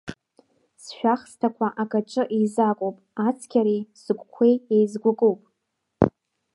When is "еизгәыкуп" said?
4.75-5.39